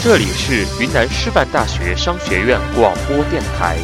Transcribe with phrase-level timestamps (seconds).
[0.00, 3.76] 这里是云南师范大学商学院广播电台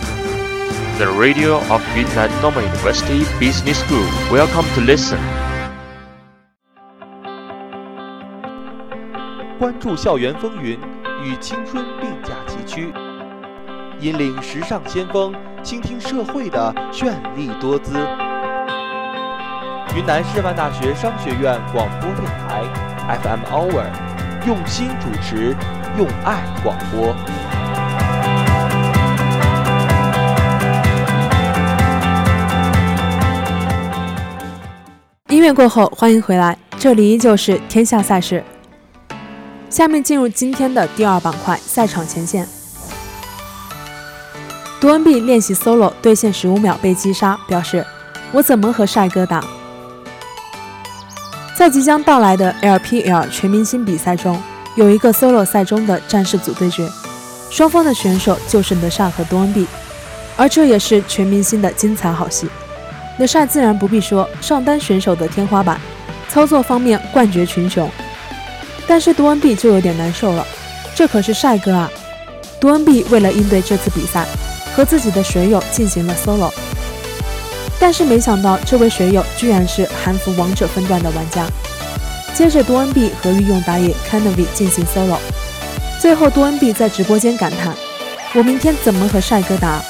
[0.97, 4.07] ，The Radio of Yunnan Normal University Business School.
[4.31, 5.19] Welcome to listen.
[9.59, 10.79] 关注校园风云，
[11.25, 12.95] 与青春并驾齐驱，
[13.99, 15.35] 引领时尚先锋，
[15.65, 17.95] 倾听社会的绚丽多姿。
[19.97, 22.63] 云南师范大学商学院广播电台
[23.21, 23.87] FM Hour，
[24.47, 25.57] 用心主持。
[25.97, 27.15] 用爱广播。
[35.29, 38.43] 音乐过后，欢迎回来，这里依旧是天下赛事。
[39.71, 42.49] 下面进入今天的第二板块——赛场前线。
[44.81, 47.87] 杜恩碧练习 solo 对线十五秒被击杀，表示
[48.33, 49.45] ：“我怎么和帅哥打？”
[51.57, 54.41] 在即将到来的 LPL 全明星比赛中。
[54.77, 56.89] 有一个 solo 赛中的战士组对决，
[57.51, 59.67] 双方的选手就是德善和多恩比，
[60.37, 62.49] 而这也是全明星的精彩好戏。
[63.17, 65.81] 德善自然不必说，上单选手的天花板，
[66.29, 67.89] 操作方面冠绝群雄。
[68.87, 70.45] 但是多恩比就有点难受了，
[70.95, 71.91] 这可是帅哥啊！
[72.61, 74.27] 多恩比为了应对这次比赛，
[74.75, 76.51] 和自己的水友进行了 solo，
[77.79, 81.47] 但是没想到这位水友居然是韩服王者分段的玩家。
[82.35, 85.19] 接着，多恩碧和御用打野 k a n a v i 进行 solo，
[86.01, 87.73] 最后多恩碧在直播间感叹
[88.35, 89.81] ：“我明天怎么和帅哥打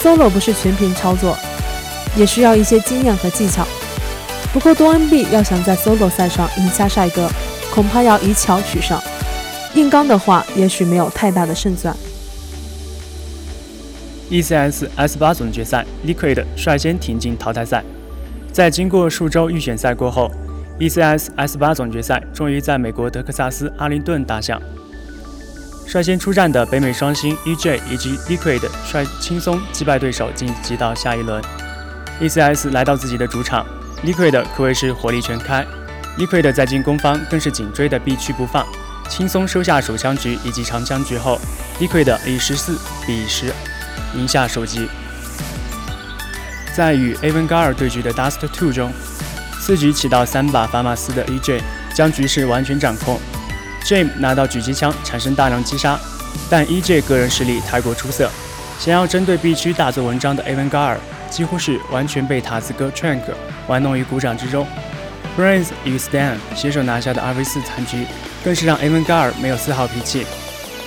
[0.00, 1.36] ？”solo 不是全凭操作，
[2.16, 3.66] 也需要一些经验和技巧。
[4.50, 7.28] 不过多恩碧要想在 solo 赛上赢下帅哥，
[7.70, 8.98] 恐怕要以巧取胜，
[9.74, 11.94] 硬刚的话，也许没有太大的胜算。
[14.30, 17.84] ECS S 八总决赛，Liquid 率先挺进淘汰赛，
[18.50, 20.30] 在经过数周预选赛过后。
[20.78, 24.60] ECS S 八总决赛终于在美国德克萨斯阿灵顿打响。
[25.86, 31.40] 率先出战的北美双星 EJ 以及 Liquid 率轻松击败对手晋级到下一轮。
[32.20, 33.64] ECS 来到自己的主场
[34.04, 35.64] ，Liquid 可谓是火力全开。
[36.18, 38.66] Liquid 在进攻方更是紧追的必去不放，
[39.08, 41.40] 轻松收下手枪局以及长枪局后
[41.78, 43.52] ，Liquid 以十四比十
[44.16, 44.88] 赢下首局。
[46.74, 48.92] 在与 Avangard 对局的 Dust Two 中。
[49.64, 51.58] 四局起到三把法马斯的 EJ
[51.94, 53.18] 将局势完全掌控
[53.82, 55.98] jam 拿到狙击枪产生大量击杀，
[56.50, 58.30] 但 EJ 个人实力太过出色，
[58.78, 60.98] 想要针对 B 区大做文章的 Avangard
[61.30, 63.22] 几乎是完全被塔斯哥 Trank
[63.66, 64.66] 玩弄于股掌之中。
[65.34, 68.06] Brains 与 Stan 携手拿下的 2v4 残局，
[68.44, 70.26] 更是让 Avangard 没有丝毫脾气，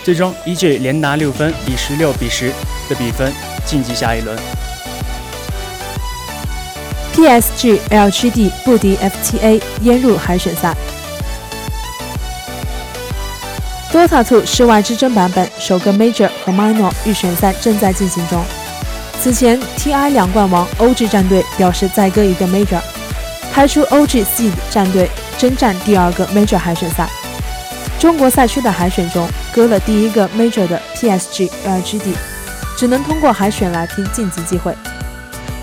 [0.04, 2.50] 最终 EJ 连拿六分，以十六比十
[2.88, 3.34] 的比分
[3.66, 4.38] 晋级下一轮。
[7.18, 10.72] PSG LGD 不敌 FTA 淹入海选赛。
[13.92, 18.46] Dota 2室外之争版本首个 Major 和 Minor 预选赛正在进行中。
[19.20, 22.80] 此前 TI 两冠王 OG 战队表示再割一个 Major，
[23.52, 27.10] 派出 OG Seed 战队征战第二个 Major 海选赛。
[27.98, 32.14] 中国赛区的海选中割了第一个 Major 的 PSG LGD，
[32.78, 34.76] 只能通过海选来拼晋级机会。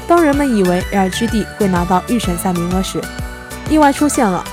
[0.07, 3.01] 当人们以为 LGD 会拿到预选赛名额时，
[3.71, 4.45] 意外出现了。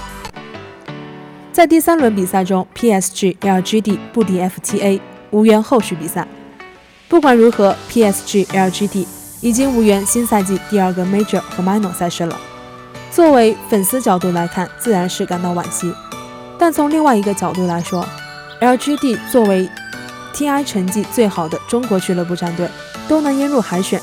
[1.51, 5.01] 在第三轮比赛中，PSG LGD 不敌 FTA，
[5.31, 6.25] 无缘后续比赛。
[7.09, 9.05] 不管如何，PSG LGD
[9.41, 12.39] 已经无缘新赛季第二个 Major 和 Minor 赛事了。
[13.11, 15.93] 作为粉丝角度来看，自然是感到惋惜。
[16.57, 18.07] 但从另外一个角度来说
[18.61, 19.69] ，LGD 作为
[20.33, 22.69] TI 成绩最好的中国俱乐部战队，
[23.09, 24.01] 都能淹入海选。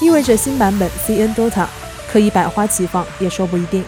[0.00, 1.66] 意味着新版本 CN Dota
[2.10, 3.84] 可以百花齐放，也说不一定。